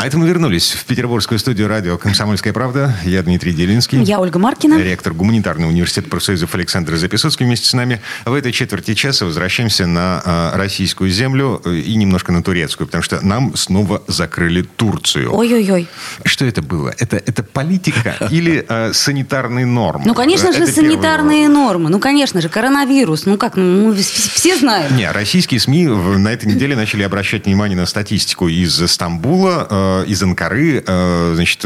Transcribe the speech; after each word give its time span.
А 0.00 0.06
это 0.06 0.16
мы 0.16 0.26
вернулись 0.26 0.70
в 0.72 0.86
петербургскую 0.86 1.38
студию 1.38 1.68
радио 1.68 1.98
«Комсомольская 1.98 2.54
правда». 2.54 2.96
Я 3.04 3.22
Дмитрий 3.22 3.52
Делинский. 3.52 4.02
Я 4.02 4.18
Ольга 4.18 4.38
Маркина. 4.38 4.80
Ректор 4.80 5.12
Гуманитарного 5.12 5.68
университета 5.68 6.08
профсоюзов 6.08 6.54
Александр 6.54 6.96
Записоцкий 6.96 7.44
вместе 7.44 7.66
с 7.66 7.74
нами. 7.74 8.00
В 8.24 8.32
этой 8.32 8.50
четверти 8.50 8.94
часа 8.94 9.26
возвращаемся 9.26 9.86
на 9.86 10.22
э, 10.24 10.56
российскую 10.56 11.10
землю 11.10 11.56
и 11.66 11.94
немножко 11.96 12.32
на 12.32 12.42
турецкую, 12.42 12.86
потому 12.86 13.02
что 13.02 13.20
нам 13.20 13.54
снова 13.56 14.02
закрыли 14.06 14.62
Турцию. 14.62 15.34
Ой-ой-ой. 15.34 15.86
Что 16.24 16.46
это 16.46 16.62
было? 16.62 16.94
Это, 16.96 17.18
это 17.18 17.42
политика 17.42 18.16
или 18.30 18.64
э, 18.66 18.94
санитарные 18.94 19.66
нормы? 19.66 20.04
Ну, 20.06 20.14
конечно 20.14 20.50
же, 20.54 20.62
Это 20.62 20.72
санитарные 20.72 21.42
первый 21.42 21.54
нормы. 21.62 21.90
Ну, 21.90 21.98
конечно 21.98 22.40
же, 22.40 22.48
коронавирус. 22.48 23.26
Ну, 23.26 23.36
как, 23.36 23.56
ну, 23.56 23.92
в- 23.92 23.98
все 23.98 24.56
знают. 24.56 24.92
Не, 24.92 25.10
российские 25.12 25.60
СМИ 25.60 25.88
на 25.88 26.28
этой 26.32 26.46
неделе 26.46 26.74
начали 26.74 27.02
обращать 27.02 27.44
внимание 27.44 27.76
на 27.76 27.84
статистику 27.84 28.48
из 28.48 28.80
Стамбула, 28.90 29.89
э, 30.04 30.04
из 30.06 30.22
Анкары. 30.22 30.82
э, 30.86 31.32
значит, 31.34 31.64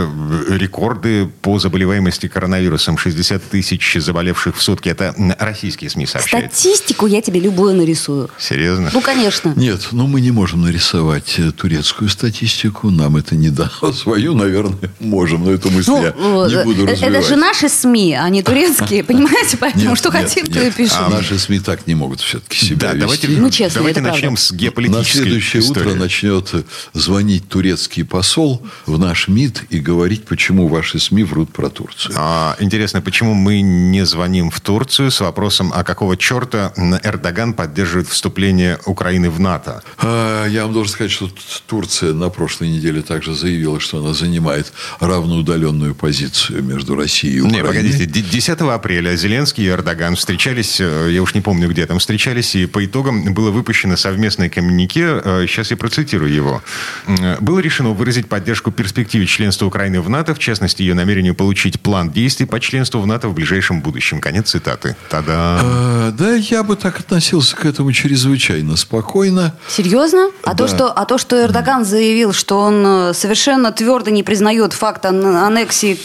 рекорды 0.49 1.29
по 1.43 1.59
заболеваемости 1.59 2.29
коронавирусом. 2.29 2.99
60 2.99 3.43
тысяч 3.43 3.97
заболевших 4.01 4.57
в 4.57 4.63
сутки. 4.63 4.89
Это 4.89 5.15
российские 5.39 5.91
СМИ 5.91 6.07
сообщают. 6.07 6.55
Статистику 6.55 7.07
я 7.07 7.21
тебе 7.23 7.41
любую 7.41 7.75
нарисую. 7.75 8.31
Серьезно? 8.39 8.91
Ну, 8.93 9.01
конечно. 9.01 9.53
Нет, 9.57 9.89
ну 9.93 10.07
мы 10.07 10.21
не 10.21 10.31
можем 10.31 10.63
нарисовать 10.63 11.35
э, 11.39 11.51
турецкую 11.53 12.09
статистику, 12.11 12.91
нам 12.91 13.17
это 13.17 13.35
не 13.37 13.51
дано. 13.51 13.93
Свою, 13.93 14.35
наверное, 14.35 14.91
можем, 15.01 15.45
но 15.45 15.53
эту 15.53 15.71
мысль 15.71 15.91
Ну, 15.91 16.03
я 16.03 16.59
не 16.59 16.65
буду 16.65 16.87
развивать. 16.87 17.03
это 17.17 17.23
же 17.23 17.37
наши 17.37 17.69
СМИ, 17.69 18.15
а 18.15 18.29
не 18.29 18.43
турецкие, 18.43 19.05
понимаете? 19.05 19.57
Поэтому 19.57 19.97
что 19.97 20.11
хотим, 20.11 20.47
то 20.47 20.61
и 20.63 20.71
пишем. 20.71 20.99
А 21.01 21.09
наши 21.09 21.39
СМИ 21.39 21.61
так 21.61 21.87
не 21.87 21.95
могут 21.95 22.21
все-таки 22.21 22.65
себя 22.65 22.77
Да, 22.79 22.87
вести. 22.93 23.01
давайте, 23.01 23.29
Ну, 23.29 23.51
честно, 23.51 23.81
давайте 23.81 24.01
это 24.01 24.09
начнем 24.11 24.37
с 24.37 24.53
геополитической 24.53 25.19
На 25.19 25.25
следующее 25.25 25.63
утро 25.63 25.95
начнет 25.95 26.53
звонить 26.93 27.49
турецкий 27.49 28.05
посол 28.19 28.63
в 28.87 28.97
наш 28.97 29.27
МИД 29.27 29.65
и 29.71 29.81
говорить, 29.81 30.25
почему 30.25 30.69
ваши 30.69 31.01
СМИ 31.01 31.25
врут 31.25 31.53
про 31.53 31.69
Турцию. 31.69 32.15
А, 32.17 32.55
Интересно, 32.61 33.01
почему 33.03 33.35
мы 33.35 33.61
не 33.61 34.07
звоним 34.07 34.51
в 34.53 34.61
Турцию 34.61 35.11
с 35.11 35.21
вопросом, 35.21 35.73
а 35.75 35.83
какого 35.83 36.17
черта 36.17 36.73
Эрдоган 37.03 37.55
поддерживает 37.55 38.07
вступление 38.07 38.79
Украины 38.87 39.31
в 39.31 39.41
НАТО? 39.41 39.83
А, 39.99 40.47
Я 40.47 40.63
вам 40.63 40.73
должен 40.73 40.93
сказать, 40.93 41.11
что 41.11 41.29
Турция 41.67 42.13
на 42.13 42.29
прошлой 42.29 42.69
неделе 42.69 43.03
также 43.03 43.35
заявила, 43.35 43.81
что 43.81 43.99
она 43.99 44.15
занимает 44.15 44.73
равноудаленную 45.01 45.97
позицию 45.97 46.63
между 46.63 46.95
Россией 46.95 47.39
и 47.39 47.41
Не, 47.41 47.63
Украиной. 47.63 47.67
погодите, 47.69 48.07
Д- 48.07 48.21
10 48.21 48.61
апреля 48.61 49.17
Зеленский 49.17 49.65
и 49.65 49.69
Эрдоган 49.69 50.15
встречались, 50.15 50.81
э, 50.81 51.09
я 51.11 51.21
уж 51.21 51.35
не 51.35 51.41
помню, 51.41 51.69
где 51.69 51.85
там 51.87 51.99
встречались, 51.99 52.55
и 52.55 52.67
по 52.67 52.85
итогам 52.85 53.35
было 53.35 53.51
выпущено 53.51 53.97
совместное 53.97 54.49
коммюнике, 54.49 55.21
э, 55.25 55.47
сейчас 55.49 55.73
я 55.73 55.77
процитирую 55.77 56.33
его. 56.33 56.63
М, 57.09 57.39
Было 57.41 57.59
решено 57.59 57.91
выразить 58.05 58.29
поддержку 58.29 58.71
перспективе 58.71 59.25
членства 59.25 59.65
Украины 59.65 59.99
в 60.03 60.11
НАТО, 60.11 60.35
в 60.35 60.39
частности, 60.39 60.83
ее 60.83 60.93
намерению 60.93 61.35
получить 61.35 61.81
план 61.81 62.11
действий 62.11 62.45
по 62.45 62.61
членству 62.61 63.01
в 63.01 63.07
НАТО 63.07 63.29
в 63.29 63.35
ближайшем 63.35 63.81
будущем. 63.81 64.21
Конец 64.21 64.51
цитаты. 64.51 64.95
Тогда 65.09 65.59
А, 65.63 66.11
Да, 66.13 66.35
я 66.35 66.63
бы 66.63 66.77
так 66.77 67.01
относился 67.01 67.57
к 67.57 67.65
этому 67.65 67.93
чрезвычайно 67.93 68.77
спокойно. 68.77 69.55
Серьезно? 69.69 70.29
А, 70.43 70.55
то, 70.55 70.65
Да. 70.67 70.69
что, 70.69 70.93
а 70.93 71.07
то, 71.07 71.17
что 71.17 71.43
Эрдоган 71.43 71.87
заявил, 71.87 72.35
что 72.35 72.59
он 72.61 72.85
э, 72.87 73.15
совершенно 73.15 73.73
твердо 73.73 74.11
не 74.11 74.23
признает 74.23 74.75
факт 74.75 75.07
ан- 75.07 75.25
аннексии 75.25 75.99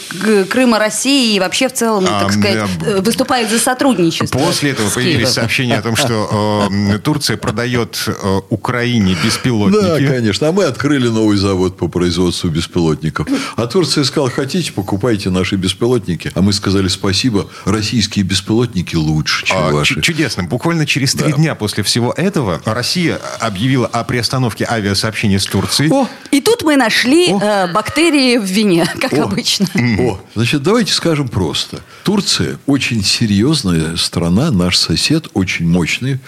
Крыма 0.48 0.78
России 0.78 1.36
и 1.36 1.38
вообще 1.40 1.68
в 1.68 1.74
целом, 1.74 2.06
А, 2.08 2.20
так 2.22 2.32
сказать, 2.32 2.64
да. 2.80 2.86
э, 2.86 3.00
выступает 3.02 3.50
за 3.50 3.58
сотрудничество. 3.58 4.38
После 4.38 4.70
этого 4.70 4.88
появились 4.88 5.28
сообщения 5.28 5.76
о 5.76 5.82
том, 5.82 5.96
что 5.96 6.66
э, 6.72 6.98
Турция 7.00 7.36
продает 7.36 8.02
э, 8.06 8.40
Украине 8.48 9.14
Да, 9.20 9.26
беспилотники. 9.26 10.06
конечно. 10.08 10.48
А 10.48 10.52
мы 10.52 10.64
открыли 10.64 11.08
новый 11.08 11.36
завод 11.36 11.76
по 11.76 11.89
производству 11.90 12.48
беспилотников. 12.50 13.26
А 13.56 13.66
Турция 13.66 14.04
сказала, 14.04 14.30
хотите, 14.30 14.72
покупайте 14.72 15.30
наши 15.30 15.56
беспилотники. 15.56 16.32
А 16.34 16.40
мы 16.42 16.52
сказали, 16.52 16.88
спасибо, 16.88 17.48
российские 17.64 18.24
беспилотники 18.24 18.96
лучше, 18.96 19.44
чем 19.46 19.56
А, 19.58 19.70
ваши. 19.70 19.94
чу- 19.96 20.00
Чудесно. 20.00 20.44
Буквально 20.44 20.86
через 20.86 21.12
три 21.14 21.30
Да. 21.32 21.36
дня 21.36 21.54
после 21.54 21.82
всего 21.84 22.12
этого 22.16 22.60
Россия 22.64 23.20
объявила 23.40 23.86
о 23.86 24.04
приостановке 24.04 24.66
авиасообщения 24.68 25.38
с 25.38 25.44
Турцией. 25.46 25.90
О, 25.92 26.08
И 26.30 26.40
тут 26.40 26.62
мы 26.62 26.76
нашли 26.76 27.30
э, 27.32 27.72
бактерии 27.72 28.38
в 28.38 28.44
вине, 28.44 28.86
как 29.00 29.12
О. 29.14 29.24
обычно. 29.24 29.66
О, 29.98 30.20
значит, 30.34 30.62
давайте 30.62 30.92
скажем 30.92 31.28
просто. 31.28 31.80
Турция 32.04 32.58
очень 32.66 33.02
серьезная 33.02 33.96
страна, 33.96 34.50
наш 34.50 34.76
сосед, 34.78 35.26
очень 35.34 35.66
мощный. 35.68 36.20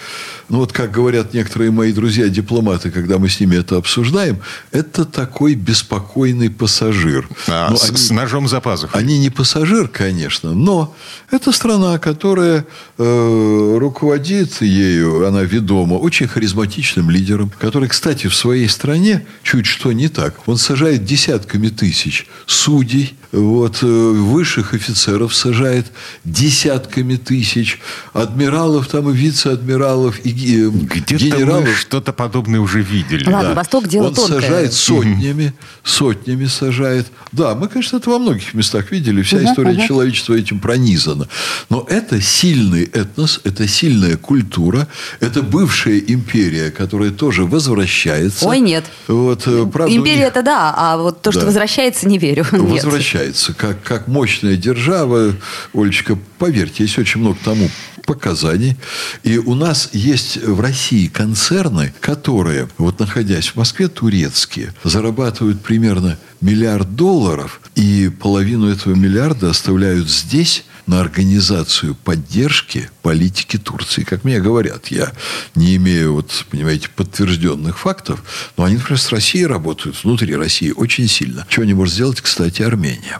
Ну, 0.49 0.59
вот 0.59 0.73
как 0.73 0.91
говорят 0.91 1.33
некоторые 1.33 1.71
мои 1.71 1.93
друзья-дипломаты, 1.93 2.91
когда 2.91 3.17
мы 3.17 3.29
с 3.29 3.39
ними 3.39 3.55
это 3.55 3.77
обсуждаем, 3.77 4.39
это 4.71 5.05
такой 5.05 5.55
беспокойный 5.55 6.49
пассажир. 6.49 7.27
А, 7.47 7.69
Но 7.69 7.77
с, 7.77 7.89
они- 7.89 7.97
с 7.97 8.11
ножом 8.11 8.47
за 8.49 8.59
пазухой. 8.59 8.99
Они 8.99 9.17
не 9.19 9.29
пассажир, 9.29 9.87
конечно, 9.87 10.53
но 10.53 10.93
это 11.31 11.51
страна, 11.53 11.97
которая 11.97 12.65
э, 12.97 13.77
руководит 13.79 14.61
ею, 14.61 15.25
она 15.25 15.43
ведома 15.43 15.95
очень 15.95 16.27
харизматичным 16.27 17.09
лидером, 17.09 17.51
который, 17.57 17.87
кстати, 17.87 18.27
в 18.27 18.35
своей 18.35 18.67
стране 18.67 19.25
чуть 19.43 19.65
что 19.65 19.92
не 19.93 20.09
так. 20.09 20.47
Он 20.47 20.57
сажает 20.57 21.05
десятками 21.05 21.69
тысяч 21.69 22.27
судей, 22.45 23.15
вот, 23.33 23.79
э, 23.81 23.85
высших 23.85 24.73
офицеров 24.73 25.33
сажает 25.35 25.87
десятками 26.23 27.15
тысяч, 27.15 27.79
адмиралов 28.13 28.87
там 28.87 29.09
и 29.09 29.13
вице-адмиралов, 29.13 30.19
и 30.25 30.29
ге- 30.31 30.69
Где-то 30.69 31.15
генералов. 31.37 31.65
мы 31.67 31.73
что-то 31.73 32.13
подобное 32.13 32.59
уже 32.59 32.81
видели. 32.81 33.29
Ладно, 33.29 33.53
Восток 33.55 33.87
дело 33.87 34.07
Он 34.07 34.13
тонкое. 34.13 34.41
сажает 34.41 34.73
сотнями, 34.73 35.53
сотнями 35.83 36.45
сажает. 36.45 37.07
Да, 37.31 37.55
мы, 37.55 37.67
конечно, 37.67 37.97
это 37.97 38.09
во 38.09 38.19
многих 38.19 38.53
местах 38.53 38.91
видели. 38.91 39.21
Вся 39.23 39.43
история 39.43 39.87
человечества 39.87 40.33
этим 40.35 40.59
пронизана. 40.59 41.27
Но 41.69 41.85
это 41.89 42.21
сильный 42.21 42.83
этнос, 42.83 43.39
это 43.43 43.67
сильная 43.67 44.17
культура, 44.17 44.87
это 45.19 45.41
бывшая 45.41 45.97
империя, 45.99 46.69
которая 46.71 47.11
тоже 47.11 47.45
возвращается. 47.45 48.47
Ой, 48.47 48.59
нет. 48.59 48.85
Вот, 49.07 49.43
э, 49.47 49.65
правда, 49.71 49.95
Империя 49.95 50.17
них- 50.19 50.27
это 50.27 50.43
да, 50.43 50.73
а 50.75 50.97
вот 50.97 51.21
то, 51.21 51.31
что 51.31 51.41
Да. 51.41 51.47
возвращается, 51.47 52.07
не 52.07 52.17
верю. 52.17 52.45
Нет. 52.51 52.83
Возвращается 53.23 53.53
как, 53.53 53.81
как 53.83 54.07
мощная 54.07 54.55
держава. 54.55 55.35
Олечка, 55.73 56.17
поверьте, 56.37 56.83
есть 56.83 56.97
очень 56.97 57.21
много 57.21 57.37
тому 57.43 57.69
показаний. 58.05 58.75
И 59.23 59.37
у 59.37 59.55
нас 59.55 59.89
есть 59.93 60.37
в 60.43 60.59
России 60.59 61.07
концерны, 61.07 61.93
которые, 62.01 62.67
вот 62.77 62.99
находясь 62.99 63.49
в 63.49 63.55
Москве, 63.55 63.87
турецкие, 63.87 64.73
зарабатывают 64.83 65.61
примерно 65.61 66.17
миллиард 66.41 66.95
долларов, 66.95 67.61
и 67.75 68.11
половину 68.19 68.69
этого 68.69 68.93
миллиарда 68.93 69.49
оставляют 69.49 70.09
здесь 70.09 70.65
на 70.87 70.99
организацию 70.99 71.95
поддержки 71.95 72.89
политики 73.01 73.57
Турции. 73.57 74.03
Как 74.03 74.23
мне 74.23 74.39
говорят, 74.39 74.87
я 74.87 75.11
не 75.55 75.75
имею, 75.77 76.13
вот, 76.13 76.45
понимаете, 76.49 76.89
подтвержденных 76.89 77.77
фактов, 77.79 78.23
но 78.57 78.65
они, 78.65 78.75
например, 78.75 78.99
с 78.99 79.09
Россией 79.11 79.45
работают, 79.45 80.03
внутри 80.03 80.35
России, 80.35 80.71
очень 80.75 81.07
сильно. 81.07 81.45
Чего 81.49 81.65
не 81.65 81.73
может 81.73 81.93
сделать, 81.93 82.21
кстати, 82.21 82.61
Армения. 82.61 83.19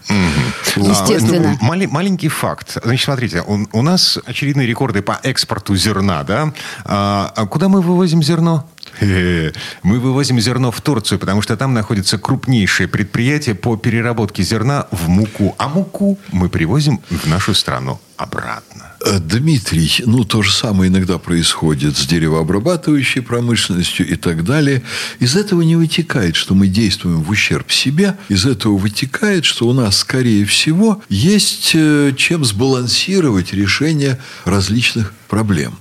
Вот. 0.75 0.89
Естественно. 0.89 1.51
А, 1.51 1.57
ну, 1.61 1.67
мали- 1.67 1.85
маленький 1.85 2.29
факт. 2.29 2.77
Значит, 2.83 3.05
смотрите, 3.05 3.41
у, 3.45 3.65
у 3.71 3.81
нас 3.81 4.19
очередные 4.25 4.67
рекорды 4.67 5.01
по 5.01 5.19
экспорту 5.23 5.75
зерна, 5.75 6.23
да? 6.23 6.53
А, 6.85 7.31
а 7.35 7.45
куда 7.45 7.69
мы 7.69 7.81
вывозим 7.81 8.23
зерно? 8.23 8.69
Мы 8.99 9.99
вывозим 9.99 10.39
зерно 10.39 10.71
в 10.71 10.81
Турцию, 10.81 11.19
потому 11.19 11.41
что 11.41 11.57
там 11.57 11.73
находится 11.73 12.17
крупнейшее 12.17 12.87
предприятие 12.87 13.55
по 13.55 13.75
переработке 13.75 14.43
зерна 14.43 14.87
в 14.91 15.09
муку. 15.09 15.55
А 15.57 15.67
муку 15.67 16.19
мы 16.31 16.49
привозим 16.49 17.01
в 17.09 17.27
нашу 17.27 17.53
страну 17.53 17.99
обратно. 18.17 18.93
Э, 19.05 19.19
Дмитрий, 19.19 20.03
ну, 20.05 20.23
то 20.23 20.41
же 20.41 20.51
самое 20.53 20.89
иногда 20.89 21.17
происходит 21.17 21.97
с 21.97 22.05
деревообрабатывающей 22.05 23.21
промышленностью 23.21 24.07
и 24.07 24.15
так 24.15 24.43
далее. 24.43 24.83
Из 25.19 25.35
этого 25.35 25.61
не 25.61 25.75
вытекает, 25.75 26.35
что 26.35 26.53
мы 26.53 26.67
действуем 26.67 27.21
в 27.21 27.29
ущерб 27.29 27.71
себе. 27.71 28.15
Из 28.29 28.45
этого 28.45 28.77
вытекает, 28.77 29.45
что 29.45 29.67
у 29.67 29.73
нас, 29.73 29.97
скорее 29.97 30.45
всего, 30.45 31.01
есть 31.09 31.71
э, 31.73 32.13
чем 32.15 32.45
сбалансировать 32.45 33.53
решение 33.53 34.19
различных 34.45 35.13
проблем. 35.27 35.77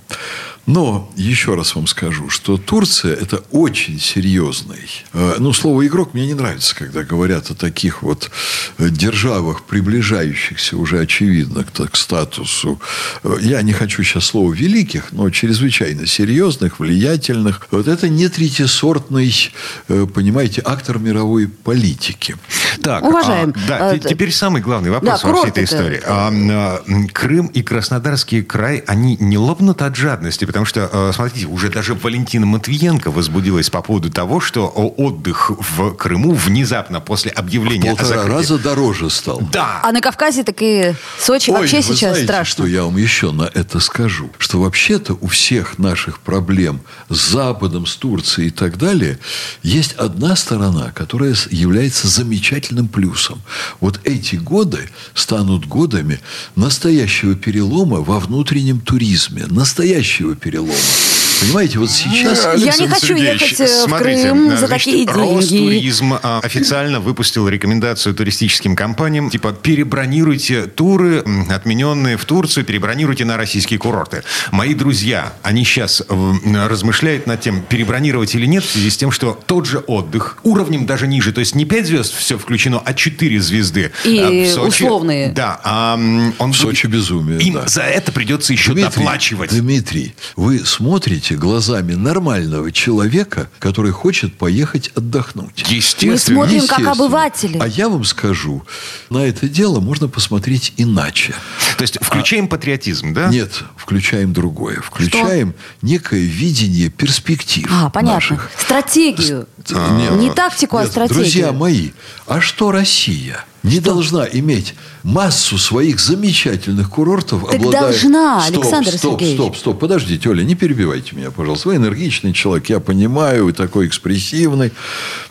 Но 0.65 1.11
еще 1.17 1.55
раз 1.55 1.75
вам 1.75 1.87
скажу, 1.87 2.29
что 2.29 2.55
Турция– 2.57 3.13
это 3.21 3.43
очень 3.51 3.99
серьезный. 3.99 4.79
э, 5.11 5.35
Ну, 5.39 5.51
слово 5.51 5.85
«игрок» 5.85 6.13
мне 6.13 6.25
не 6.25 6.35
нравится, 6.35 6.73
когда 6.73 7.03
говорят 7.03 7.51
о 7.51 7.53
таких 7.53 8.01
вот 8.01 8.31
э, 8.77 8.87
державах, 8.89 9.63
приближающихся 9.63 10.77
уже, 10.77 11.01
очевидно, 11.01 11.65
к, 11.65 11.89
к 11.89 11.97
статусу. 11.97 12.79
Э, 13.23 13.35
Я 13.41 13.61
не 13.61 13.73
хочу 13.73 14.03
сейчас 14.03 14.23
слова 14.27 14.53
«великих», 14.53 15.11
но 15.11 15.29
чрезвычайно 15.29 16.05
серьезных, 16.07 16.79
влиятельных. 16.79 17.67
Вот 17.71 17.89
это 17.89 18.07
не 18.07 18.29
третьесортный, 18.29 19.51
понимаете, 19.87 20.61
актор 20.63 20.97
мировой 20.97 21.47
политики. 21.49 22.37
Так, 22.81 23.03
Уважаем. 23.03 23.53
а, 23.55 23.67
да, 23.67 23.89
А, 23.91 23.97
те- 23.99 24.09
теперь 24.09 24.31
самый 24.31 24.61
главный 24.61 24.91
вопрос 24.91 25.21
да, 25.21 25.27
во 25.27 25.35
всей 25.39 25.49
этой 25.49 25.65
истории. 25.65 26.01
А, 26.05 26.29
а, 26.31 26.83
м, 26.87 27.09
Крым 27.09 27.47
и 27.47 27.61
Краснодарский 27.63 28.43
край, 28.43 28.77
они 28.87 29.17
не 29.19 29.37
лопнут 29.37 29.81
от 29.81 29.95
жадности, 29.97 30.45
потому 30.53 30.65
что, 30.67 30.87
э, 30.91 31.11
смотрите, 31.15 31.47
уже 31.47 31.69
даже 31.71 31.95
Валентина 31.95 32.45
Матвиенко 32.45 33.09
возбудилась 33.09 33.71
по 33.71 33.81
поводу 33.81 34.11
того, 34.11 34.39
что 34.39 34.67
о, 34.67 34.87
отдых 34.87 35.49
в 35.49 35.95
Крыму 35.95 36.33
внезапно 36.35 36.99
после 37.01 37.31
объявления 37.31 37.91
о 37.91 37.95
Полтора 37.95 38.21
закрытии- 38.23 38.29
раза 38.31 38.57
дороже 38.59 39.09
стал. 39.09 39.41
Да, 39.51 39.79
А 39.83 39.91
на 39.91 39.99
Кавказе 39.99 40.43
так 40.43 40.57
и 40.61 40.93
Сочи 41.19 41.49
Ой, 41.49 41.61
вообще 41.61 41.77
вы 41.77 41.83
сейчас 41.83 41.99
знаете, 42.11 42.23
страшно. 42.25 42.51
что 42.53 42.65
я 42.67 42.83
вам 42.83 42.97
еще 42.97 43.31
на 43.31 43.49
это 43.51 43.79
скажу? 43.79 44.29
Что 44.37 44.59
вообще-то 44.61 45.17
у 45.19 45.27
всех 45.27 45.79
наших 45.79 46.19
проблем 46.19 46.81
с 47.09 47.31
Западом, 47.31 47.87
с 47.87 47.95
Турцией 47.95 48.47
и 48.49 48.51
так 48.51 48.77
далее, 48.77 49.17
есть 49.63 49.93
одна 49.93 50.35
сторона, 50.35 50.91
которая 50.91 51.35
является 51.49 52.07
замечательным 52.07 52.87
плюсом. 52.87 53.41
Вот 53.79 53.99
эти 54.03 54.35
годы 54.35 54.87
станут 55.15 55.65
годами 55.67 56.19
настоящего 56.55 57.33
перелома 57.35 58.01
во 58.01 58.19
внутреннем 58.19 58.79
туризме. 58.81 59.47
Настоящего 59.47 60.35
перелома. 60.43 61.22
Понимаете, 61.43 61.79
вот 61.79 61.91
сейчас... 61.91 62.47
Я 62.57 62.75
не 62.77 62.87
хочу 62.87 63.07
Сергеевич, 63.07 63.41
ехать, 63.41 63.59
э, 63.59 63.65
в 63.65 63.69
смотрите, 63.87 64.21
Крым 64.23 64.49
э, 64.51 64.57
за 64.57 64.67
значит, 64.67 64.85
такие 64.85 65.05
деньги. 65.05 65.37
Ростуризм 65.37 66.13
а, 66.21 66.39
официально 66.41 66.99
выпустил 66.99 67.47
рекомендацию 67.47 68.15
туристическим 68.15 68.75
компаниям, 68.75 69.29
типа, 69.29 69.51
перебронируйте 69.51 70.67
туры, 70.67 71.23
отмененные 71.49 72.17
в 72.17 72.25
Турцию, 72.25 72.65
перебронируйте 72.65 73.25
на 73.25 73.37
российские 73.37 73.79
курорты. 73.79 74.23
Мои 74.51 74.73
друзья, 74.73 75.33
они 75.43 75.63
сейчас 75.65 76.01
размышляют 76.45 77.27
над 77.27 77.41
тем, 77.41 77.61
перебронировать 77.61 78.35
или 78.35 78.45
нет, 78.45 78.63
в 78.63 78.71
связи 78.71 78.89
с 78.89 78.97
тем, 78.97 79.11
что 79.11 79.39
тот 79.45 79.65
же 79.65 79.79
отдых 79.79 80.37
уровнем 80.43 80.85
даже 80.85 81.07
ниже, 81.07 81.33
то 81.33 81.39
есть 81.39 81.55
не 81.55 81.65
5 81.65 81.85
звезд 81.85 82.15
все 82.15 82.37
включено, 82.37 82.81
а 82.83 82.93
4 82.93 83.41
звезды. 83.41 83.91
И 84.05 84.19
а, 84.19 84.29
в 84.29 84.47
Сочи- 84.47 84.83
условные. 84.83 85.29
Да. 85.29 85.59
а, 85.63 85.95
он 86.39 86.53
В 86.53 86.55
Сочи 86.55 86.87
безумие, 86.87 87.39
Им 87.41 87.55
да. 87.55 87.67
за 87.67 87.81
это 87.81 88.11
придется 88.11 88.53
еще 88.53 88.73
доплачивать. 88.73 89.51
Дмитрий, 89.51 90.15
вы 90.35 90.59
смотрите 90.65 91.32
глазами 91.35 91.93
нормального 91.93 92.71
человека, 92.71 93.49
который 93.59 93.91
хочет 93.91 94.37
поехать 94.37 94.91
отдохнуть. 94.95 95.65
Естественно. 95.69 96.13
Мы 96.13 96.17
смотрим 96.19 96.67
как 96.67 96.79
Естественно. 96.79 96.91
обыватели. 96.91 97.57
А 97.59 97.67
я 97.67 97.89
вам 97.89 98.03
скажу, 98.03 98.63
на 99.09 99.19
это 99.19 99.47
дело 99.47 99.79
можно 99.79 100.07
посмотреть 100.07 100.73
иначе. 100.77 101.33
То 101.77 101.81
есть 101.81 101.97
включаем 102.01 102.47
патриотизм, 102.47 103.13
да? 103.13 103.27
Нет, 103.27 103.63
включаем 103.75 104.33
другое. 104.33 104.81
Включаем 104.81 105.53
некое 105.81 106.21
видение 106.21 106.89
перспектив 106.89 107.67
А, 107.71 107.89
понятно. 107.89 108.15
наших. 108.15 108.49
Стратегию. 108.57 109.47
Нет. 109.69 110.11
Не 110.13 110.31
тактику, 110.31 110.77
а 110.77 110.81
Нет, 110.83 110.91
стратегию. 110.91 111.23
Друзья 111.23 111.51
мои, 111.51 111.91
а 112.27 112.41
что 112.41 112.71
Россия? 112.71 113.45
Не 113.63 113.79
должна 113.79 114.25
иметь 114.25 114.75
массу 115.03 115.57
своих 115.57 115.99
замечательных 115.99 116.89
курортов, 116.89 117.45
Так 117.45 117.55
обладая... 117.55 117.81
должна, 117.83 118.41
стоп, 118.41 118.57
Александр 118.63 118.91
стоп, 118.91 119.11
Сергеевич. 119.13 119.39
Стоп, 119.39 119.57
стоп, 119.57 119.79
подождите, 119.79 120.29
Оля, 120.29 120.43
не 120.43 120.55
перебивайте 120.55 121.15
меня, 121.15 121.31
пожалуйста. 121.31 121.69
Вы 121.69 121.77
энергичный 121.77 122.33
человек, 122.33 122.67
я 122.69 122.79
понимаю, 122.81 123.45
вы 123.45 123.53
такой 123.53 123.87
экспрессивный. 123.87 124.73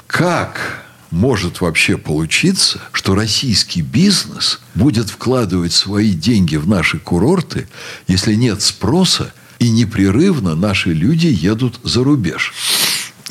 Как 0.07 0.83
может 1.13 1.61
вообще 1.61 1.99
получиться, 1.99 2.81
что 2.91 3.15
российский 3.15 3.83
бизнес 3.83 4.61
будет 4.75 5.11
вкладывать 5.11 5.73
свои 5.73 6.11
деньги 6.11 6.57
в 6.57 6.67
наши 6.67 6.99
курорты, 6.99 7.69
если 8.09 8.35
нет 8.35 8.63
спроса 8.63 9.33
и 9.59 9.69
непрерывно 9.71 10.57
наши 10.57 10.93
люди 10.93 11.27
едут 11.27 11.79
за 11.85 12.03
рубеж? 12.03 12.53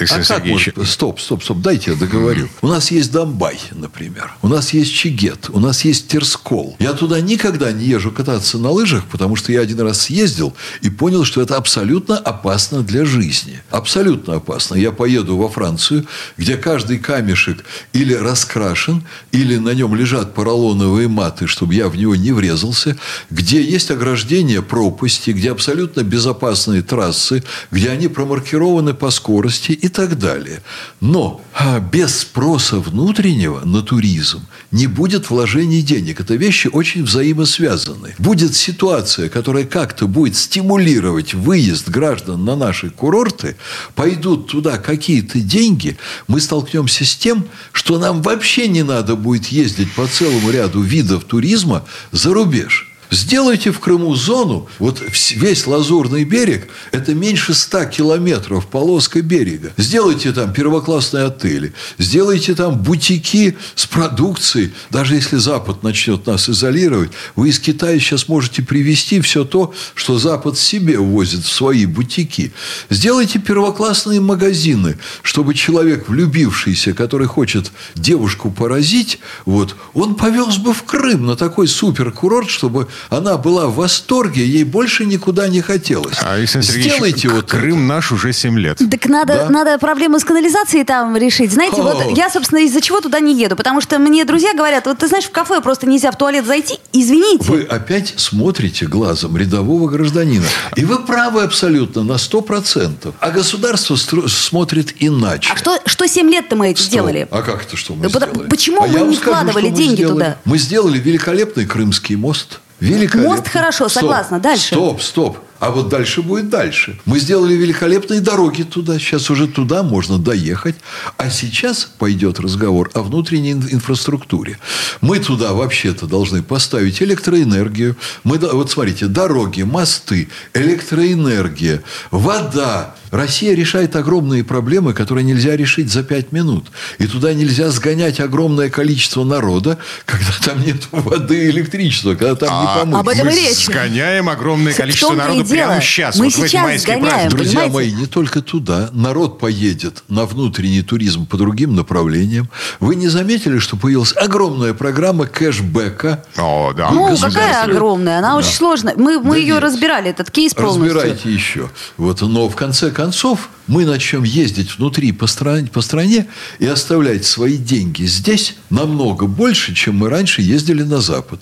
Александр 0.01 0.23
а 0.23 0.27
как 0.27 0.37
Сергеевич, 0.37 0.75
может- 0.75 0.91
Стоп, 0.91 1.19
стоп, 1.19 1.43
стоп, 1.43 1.57
дайте 1.61 1.91
я 1.91 1.97
договорю. 1.97 2.49
У 2.61 2.67
нас 2.67 2.91
есть 2.91 3.11
Донбай, 3.11 3.59
например. 3.71 4.33
У 4.41 4.47
нас 4.47 4.73
есть 4.73 4.93
Чигет. 4.93 5.49
У 5.49 5.59
нас 5.59 5.85
есть 5.85 6.07
Терскол. 6.07 6.75
Я 6.79 6.93
туда 6.93 7.21
никогда 7.21 7.71
не 7.71 7.85
езжу 7.85 8.11
кататься 8.11 8.57
на 8.57 8.71
лыжах, 8.71 9.05
потому 9.05 9.35
что 9.35 9.51
я 9.51 9.61
один 9.61 9.79
раз 9.81 10.01
съездил 10.01 10.53
и 10.81 10.89
понял, 10.89 11.23
что 11.23 11.41
это 11.41 11.57
абсолютно 11.57 12.17
опасно 12.17 12.81
для 12.81 13.05
жизни. 13.05 13.61
Абсолютно 13.69 14.35
опасно. 14.35 14.75
Я 14.75 14.91
поеду 14.91 15.37
во 15.37 15.49
Францию, 15.49 16.05
где 16.37 16.57
каждый 16.57 16.97
камешек 16.97 17.63
или 17.93 18.13
раскрашен, 18.13 19.03
или 19.31 19.57
на 19.57 19.73
нем 19.73 19.95
лежат 19.95 20.33
поролоновые 20.33 21.07
маты, 21.07 21.47
чтобы 21.47 21.75
я 21.75 21.87
в 21.89 21.95
него 21.95 22.15
не 22.15 22.31
врезался, 22.31 22.97
где 23.29 23.61
есть 23.61 23.91
ограждение 23.91 24.61
пропасти, 24.61 25.31
где 25.31 25.51
абсолютно 25.51 26.03
безопасные 26.03 26.81
трассы, 26.81 27.43
где 27.71 27.89
они 27.89 28.07
промаркированы 28.07 28.93
по 28.93 29.11
скорости 29.11 29.71
и 29.71 29.87
так 29.91 30.17
далее. 30.17 30.61
Но 30.99 31.41
а, 31.53 31.79
без 31.79 32.19
спроса 32.19 32.79
внутреннего 32.79 33.61
на 33.65 33.81
туризм 33.81 34.45
не 34.71 34.87
будет 34.87 35.29
вложений 35.29 35.81
денег. 35.81 36.19
Это 36.19 36.35
вещи 36.35 36.67
очень 36.67 37.03
взаимосвязаны. 37.03 38.15
Будет 38.17 38.55
ситуация, 38.55 39.29
которая 39.29 39.65
как-то 39.65 40.07
будет 40.07 40.35
стимулировать 40.35 41.33
выезд 41.33 41.89
граждан 41.89 42.45
на 42.45 42.55
наши 42.55 42.89
курорты, 42.89 43.57
пойдут 43.95 44.47
туда 44.47 44.77
какие-то 44.77 45.39
деньги, 45.39 45.97
мы 46.27 46.39
столкнемся 46.39 47.05
с 47.05 47.15
тем, 47.15 47.45
что 47.71 47.99
нам 47.99 48.21
вообще 48.21 48.67
не 48.67 48.83
надо 48.83 49.15
будет 49.15 49.47
ездить 49.47 49.91
по 49.93 50.07
целому 50.07 50.51
ряду 50.51 50.81
видов 50.81 51.23
туризма 51.25 51.85
за 52.11 52.33
рубеж. 52.33 52.90
Сделайте 53.11 53.71
в 53.71 53.79
Крыму 53.81 54.15
зону, 54.15 54.69
вот 54.79 55.01
весь 55.31 55.67
Лазурный 55.67 56.23
берег, 56.23 56.69
это 56.93 57.13
меньше 57.13 57.53
100 57.53 57.85
километров 57.85 58.67
полоска 58.67 59.21
берега. 59.21 59.73
Сделайте 59.75 60.31
там 60.31 60.53
первоклассные 60.53 61.25
отели, 61.25 61.73
сделайте 61.97 62.55
там 62.55 62.81
бутики 62.81 63.57
с 63.75 63.85
продукцией. 63.85 64.71
Даже 64.91 65.15
если 65.15 65.35
Запад 65.35 65.83
начнет 65.83 66.25
нас 66.25 66.49
изолировать, 66.49 67.11
вы 67.35 67.49
из 67.49 67.59
Китая 67.59 67.99
сейчас 67.99 68.29
можете 68.29 68.63
привезти 68.63 69.19
все 69.19 69.43
то, 69.43 69.73
что 69.93 70.17
Запад 70.17 70.57
себе 70.57 70.97
увозит 70.97 71.43
в 71.43 71.51
свои 71.51 71.85
бутики. 71.85 72.53
Сделайте 72.89 73.39
первоклассные 73.39 74.21
магазины, 74.21 74.97
чтобы 75.21 75.53
человек, 75.53 76.07
влюбившийся, 76.07 76.93
который 76.93 77.27
хочет 77.27 77.73
девушку 77.93 78.51
поразить, 78.51 79.19
вот, 79.45 79.75
он 79.93 80.15
повез 80.15 80.55
бы 80.55 80.73
в 80.73 80.83
Крым 80.83 81.25
на 81.25 81.35
такой 81.35 81.67
суперкурорт, 81.67 82.49
чтобы 82.49 82.87
она 83.09 83.37
была 83.37 83.67
в 83.67 83.75
восторге, 83.75 84.45
ей 84.45 84.63
больше 84.63 85.05
никуда 85.05 85.47
не 85.47 85.61
хотелось. 85.61 86.15
А, 86.21 86.33
Александр 86.35 86.67
Сергеевич, 86.67 86.93
Сделайте 86.93 87.29
вот 87.29 87.45
Крым 87.49 87.77
это. 87.77 87.93
наш 87.95 88.11
уже 88.11 88.33
7 88.33 88.57
лет. 88.59 88.77
Так 88.89 89.05
надо, 89.07 89.33
Да? 89.33 89.49
надо 89.49 89.77
проблему 89.77 90.19
с 90.19 90.23
канализацией 90.23 90.83
там 90.85 91.15
решить. 91.17 91.51
Знаете, 91.51 91.81
О. 91.81 91.83
вот 91.83 92.17
я, 92.17 92.29
собственно, 92.29 92.59
из-за 92.59 92.81
чего 92.81 92.99
туда 93.01 93.19
не 93.19 93.33
еду. 93.39 93.55
Потому 93.55 93.81
что 93.81 93.97
мне 93.99 94.25
друзья 94.25 94.53
говорят, 94.53 94.85
вот 94.85 94.97
ты 94.99 95.07
знаешь, 95.07 95.25
в 95.25 95.31
кафе 95.31 95.61
просто 95.61 95.87
нельзя 95.87 96.11
в 96.11 96.17
туалет 96.17 96.45
зайти. 96.45 96.77
Извините. 96.93 97.45
Вы 97.51 97.63
опять 97.63 98.13
смотрите 98.17 98.85
глазом 98.87 99.37
рядового 99.37 99.89
гражданина. 99.89 100.45
И 100.75 100.85
вы 100.85 100.99
правы 100.99 101.43
абсолютно 101.43 102.03
на 102.03 102.13
100%. 102.17 103.13
А 103.19 103.29
государство 103.31 103.95
стро- 103.95 104.27
смотрит 104.27 104.93
иначе. 104.99 105.49
А 105.53 105.57
что, 105.57 105.79
что 105.85 106.07
7 106.07 106.29
лет-то 106.29 106.55
мы 106.55 106.71
это 106.71 106.81
сделали? 106.81 107.27
А 107.31 107.41
как 107.41 107.63
это 107.63 107.77
что 107.77 107.93
мы 107.95 108.03
Да 108.03 108.09
сделали? 108.09 108.49
почему 108.49 108.81
А 108.83 108.87
мы 108.87 108.99
не 109.01 109.15
скажу, 109.15 109.31
вкладывали 109.37 109.69
деньги 109.69 109.95
сделали. 109.95 110.13
туда? 110.13 110.37
Мы 110.45 110.57
сделали 110.57 110.99
великолепный 110.99 111.65
Крымский 111.65 112.15
мост. 112.15 112.59
Великолепный. 112.81 113.35
Мост 113.37 113.47
хорошо, 113.47 113.87
Стоп, 113.87 114.01
согласна. 114.01 114.39
Дальше. 114.39 114.75
Стоп, 114.75 115.01
стоп. 115.01 115.37
А 115.59 115.69
вот 115.69 115.89
дальше 115.89 116.23
будет 116.23 116.49
дальше. 116.49 116.99
Мы 117.05 117.19
сделали 117.19 117.53
великолепные 117.53 118.19
дороги 118.19 118.63
туда. 118.63 118.97
Сейчас 118.97 119.29
уже 119.29 119.47
туда 119.47 119.83
можно 119.83 120.17
доехать. 120.17 120.75
А 121.17 121.29
сейчас 121.29 121.85
пойдет 121.99 122.39
разговор 122.39 122.89
о 122.95 123.01
внутренней 123.03 123.51
ин- 123.51 123.67
инфраструктуре. 123.69 124.57
Мы 125.01 125.19
туда 125.19 125.53
вообще-то 125.53 126.07
должны 126.07 126.41
поставить 126.41 126.99
электроэнергию. 127.03 127.95
Мы, 128.23 128.39
вот 128.39 128.71
смотрите, 128.71 129.05
дороги, 129.05 129.61
мосты, 129.61 130.29
электроэнергия, 130.55 131.83
вода, 132.09 132.95
Россия 133.11 133.53
решает 133.55 133.95
огромные 133.95 134.43
проблемы, 134.43 134.93
которые 134.93 135.23
нельзя 135.23 135.55
решить 135.55 135.91
за 135.91 136.01
пять 136.03 136.31
минут. 136.31 136.67
И 136.97 137.05
туда 137.07 137.33
нельзя 137.33 137.69
сгонять 137.69 138.19
огромное 138.19 138.69
количество 138.69 139.23
народа, 139.23 139.77
когда 140.05 140.31
там 140.43 140.63
нет 140.65 140.87
воды 140.91 141.45
и 141.47 141.49
электричества, 141.49 142.15
когда 142.15 142.35
там 142.35 142.61
не 142.61 142.79
помыть. 142.79 142.99
об 143.01 143.09
этом 143.09 143.25
Мы 143.27 143.33
и 143.33 143.35
речь. 143.35 143.65
сгоняем 143.65 144.29
огромное 144.29 144.73
количество 144.73 145.13
дело. 145.15 145.43
прямо 145.43 145.81
сейчас. 145.81 146.17
Мы 146.17 146.25
вот 146.25 146.33
в 146.35 146.39
эти 146.39 146.47
сейчас 146.51 146.63
майские 146.63 146.95
сгоняем. 146.97 147.09
праздники. 147.13 147.35
Друзья 147.35 147.59
понимаете? 147.63 147.91
мои, 147.95 148.01
не 148.01 148.05
только 148.07 148.41
туда. 148.41 148.89
Народ 148.93 149.39
поедет 149.39 150.03
на 150.07 150.25
внутренний 150.25 150.81
туризм 150.81 151.25
по 151.25 151.37
другим 151.37 151.75
направлениям. 151.75 152.49
Вы 152.79 152.95
не 152.95 153.09
заметили, 153.09 153.59
что 153.59 153.75
появилась 153.75 154.15
огромная 154.15 154.73
программа 154.73 155.25
кэшбэка? 155.25 156.23
О, 156.37 156.71
да. 156.73 156.91
Ну, 156.91 157.17
какая 157.17 157.63
огромная, 157.63 158.19
она 158.19 158.37
очень 158.37 158.53
сложная. 158.53 158.95
Мы, 158.95 159.19
мы 159.19 159.31
Да 159.35 159.37
ее 159.37 159.53
нет. 159.55 159.63
разбирали, 159.63 160.09
этот 160.09 160.31
кейс 160.31 160.53
полностью. 160.53 160.93
Разбирайте 160.95 161.29
еще. 161.29 161.69
Вот, 161.97 162.21
но 162.21 162.47
в 162.47 162.55
конце 162.55 162.87
концов 162.89 163.00
Amerikaanse 163.01 163.27
hof. 163.27 163.49
Мы 163.71 163.85
начнем 163.85 164.23
ездить 164.23 164.77
внутри 164.77 165.13
по 165.13 165.27
стране, 165.27 165.67
по 165.71 165.79
стране 165.81 166.27
и 166.59 166.67
оставлять 166.67 167.23
свои 167.25 167.55
деньги 167.55 168.03
здесь 168.03 168.55
намного 168.69 169.27
больше, 169.27 169.73
чем 169.73 169.97
мы 169.97 170.09
раньше 170.09 170.41
ездили 170.41 170.83
на 170.83 170.99
Запад. 170.99 171.41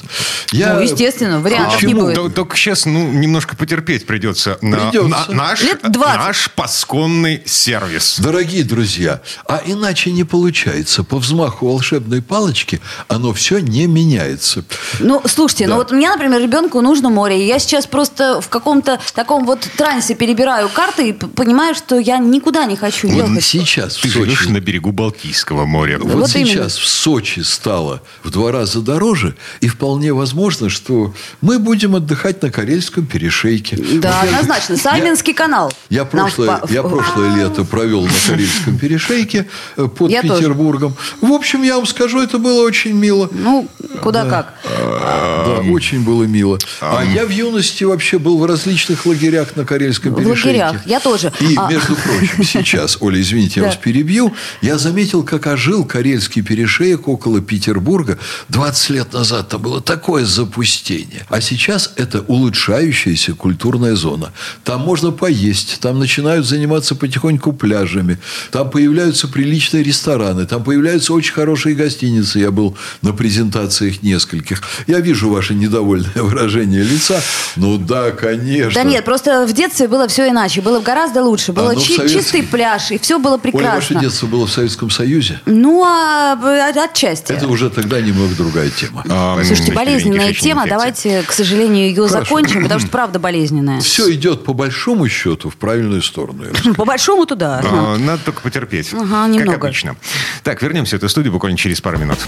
Я- 0.51 0.75
Ну, 0.75 0.81
естественно, 0.81 1.39
вариантов 1.39 1.73
Почему? 1.75 1.91
не 1.93 1.99
будет. 2.01 2.17
Тол- 2.17 2.29
Только 2.29 2.55
сейчас, 2.55 2.85
ну, 2.85 3.11
немножко 3.11 3.55
потерпеть 3.55 4.05
придется. 4.05 4.59
На, 4.61 4.91
Придется. 4.91 5.09
на- 5.31 5.35
наш, 5.35 5.61
Лет 5.63 5.79
20. 5.81 6.17
наш 6.19 6.51
пасконный 6.51 7.41
сервис. 7.47 8.19
Дорогие 8.19 8.63
друзья, 8.63 9.21
а 9.47 9.63
иначе 9.65 10.11
не 10.11 10.23
получается. 10.23 11.03
По 11.03 11.17
взмаху 11.17 11.67
волшебной 11.67 12.21
палочки 12.21 12.79
оно 13.07 13.33
все 13.33 13.57
не 13.57 13.87
меняется. 13.87 14.63
Ну, 14.99 15.21
слушайте, 15.25 15.65
Да. 15.65 15.71
ну 15.71 15.77
вот 15.77 15.91
мне, 15.91 16.09
например, 16.09 16.39
ребенку 16.39 16.79
нужно 16.81 17.09
море. 17.09 17.43
и 17.43 17.47
Я 17.47 17.57
сейчас 17.57 17.87
просто 17.87 18.39
в 18.39 18.49
каком-то 18.49 18.99
таком 19.15 19.45
вот 19.47 19.61
трансе 19.77 20.13
перебираю 20.13 20.69
карты 20.69 21.09
и 21.09 21.13
понимаю, 21.13 21.73
что 21.73 21.97
я 21.97 22.18
никуда 22.19 22.65
не 22.65 22.75
хочу 22.75 23.07
Вот 23.09 23.27
ехать. 23.29 23.43
сейчас 23.43 23.97
в 23.97 24.01
Ты 24.01 24.09
живешь 24.09 24.39
Сочи 24.39 24.49
на 24.49 24.59
берегу 24.59 24.91
Балтийского 24.91 25.65
моря. 25.65 25.97
Вот, 25.99 26.13
Вот 26.13 26.35
именно. 26.35 26.47
сейчас 26.49 26.77
в 26.77 26.87
Сочи 26.87 27.39
стало 27.41 28.01
в 28.23 28.29
два 28.31 28.51
раза 28.51 28.81
дороже, 28.81 29.35
и 29.61 29.67
вполне 29.67 30.13
возможно, 30.13 30.69
что 30.69 31.13
мы 31.41 31.59
будем 31.59 31.95
отдыхать 31.95 32.41
на 32.41 32.51
Карельском 32.51 33.05
перешейке. 33.05 33.77
Да, 33.77 34.19
Вот 34.21 34.29
однозначно. 34.29 34.73
я- 34.73 34.79
Савинский 34.79 35.33
канал. 35.33 35.71
Я 35.89 36.05
прошлое, 36.05 36.57
в 36.63 36.71
я 36.71 36.81
в- 36.83 36.89
прошлое 36.89 37.35
лето 37.35 37.63
провел 37.65 38.03
на 38.03 38.11
Карельском 38.27 38.77
перешейке 38.77 39.47
э, 39.77 39.87
под 39.87 40.11
Я 40.11 40.21
тоже. 40.21 40.35
Петербургом. 40.41 40.95
В 41.21 41.31
общем, 41.31 41.63
я 41.63 41.75
вам 41.77 41.85
скажу, 41.85 42.21
это 42.21 42.37
было 42.37 42.61
очень 42.63 42.93
мило. 42.93 43.29
Ну, 43.31 43.67
куда 44.03 44.25
как. 44.25 44.53
Да, 44.65 45.61
очень 45.71 46.03
было 46.03 46.23
мило. 46.23 46.57
А 46.81 47.03
я 47.03 47.25
в 47.25 47.29
юности 47.29 47.83
вообще 47.83 48.19
был 48.19 48.37
в 48.39 48.45
различных 48.45 49.05
лагерях 49.05 49.55
на 49.55 49.65
Карельском 49.65 50.13
В 50.13 50.17
перешейке. 50.17 50.63
лагерях, 50.65 50.85
я 50.87 50.99
тоже. 50.99 51.31
И, 51.39 51.55
А. 51.55 51.69
между 51.69 51.95
прочим, 52.03 52.43
сейчас, 52.43 52.97
Оля, 53.01 53.19
извините, 53.21 53.59
я 53.59 53.67
вас 53.67 53.75
перебью, 53.75 54.33
я 54.61 54.77
заметил, 54.77 55.23
как 55.23 55.47
ожил 55.47 55.85
Карельский 55.85 56.41
перешеек 56.41 57.07
около 57.07 57.41
Петербурга 57.41 58.17
20 58.49 58.89
лет 58.89 59.13
назад. 59.13 59.49
Там 59.49 59.61
было 59.61 59.81
такое 59.81 60.25
запустение. 60.25 61.25
А 61.29 61.41
сейчас 61.41 61.93
это 61.95 62.21
улучшающаяся 62.21 63.33
культурная 63.33 63.95
зона. 63.95 64.31
Там 64.63 64.81
можно 64.81 65.11
поесть, 65.11 65.79
там 65.79 65.99
начинают 65.99 66.45
заниматься 66.45 66.95
потихоньку 66.95 67.53
пляжами, 67.53 68.19
там 68.51 68.69
появляются 68.69 69.27
приличные 69.27 69.83
рестораны, 69.83 70.45
там 70.45 70.63
появляются 70.63 71.13
очень 71.13 71.33
хорошие 71.33 71.75
гостиницы. 71.75 72.39
Я 72.39 72.51
был 72.51 72.77
на 73.01 73.13
презентациях 73.13 74.03
нескольких. 74.03 74.61
Я 74.87 74.99
вижу 74.99 75.29
ваше 75.29 75.53
недовольное 75.53 76.23
выражение 76.23 76.83
лица. 76.83 77.21
Ну 77.55 77.77
да, 77.77 78.11
конечно. 78.11 78.83
Да 78.83 78.89
нет, 78.89 79.05
просто 79.05 79.45
в 79.45 79.53
детстве 79.53 79.87
было 79.87 80.07
все 80.07 80.29
иначе. 80.29 80.61
Было 80.61 80.79
гораздо 80.79 81.23
лучше. 81.23 81.53
Было 81.53 81.71
А, 81.71 81.73
ну, 81.73 81.79
чи- 81.89 81.95
советский- 81.97 82.19
чистый 82.19 82.43
пляж, 82.43 82.91
и 82.91 82.97
все 82.97 83.19
было 83.19 83.33
Оля, 83.33 83.39
ваше 83.39 83.51
прекрасно. 83.51 83.99
детство 84.01 84.27
было 84.27 84.45
в 84.47 84.51
Советском 84.51 84.89
Союзе? 84.89 85.39
Ну, 85.45 85.83
а 85.83 86.35
э, 86.41 86.79
отчасти. 86.83 87.31
Это 87.33 87.47
уже 87.47 87.69
тогда 87.69 87.99
немного 88.01 88.33
другая 88.35 88.69
тема. 88.69 89.03
А, 89.09 89.39
Слушайте, 89.43 89.73
болезненная 89.73 90.33
тема. 90.33 90.61
инфекция. 90.63 90.69
Давайте, 90.69 91.23
к 91.23 91.31
сожалению, 91.31 91.87
ее 91.89 92.07
закончим, 92.07 92.63
потому 92.63 92.79
что 92.79 92.89
правда 92.89 93.19
болезненная. 93.19 93.81
Все 93.81 94.11
идет 94.13 94.43
по 94.43 94.53
большому 94.53 95.07
счету 95.09 95.49
в 95.49 95.55
правильную 95.55 96.01
сторону. 96.01 96.45
По 96.75 96.85
большому 96.85 97.25
туда. 97.25 97.61
А, 97.63 97.97
Надо 97.97 98.21
только 98.25 98.41
потерпеть. 98.41 98.89
Ага, 98.93 99.27
Как 99.27 99.29
немного. 99.29 99.67
обычно. 99.67 99.95
Так, 100.43 100.61
вернемся 100.61 100.95
в 100.95 100.99
эту 100.99 101.09
студию 101.09 101.33
буквально 101.33 101.57
через 101.57 101.81
пару 101.81 101.97
минут. 101.97 102.19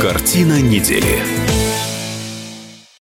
Картина 0.00 0.60
недели. 0.60 1.22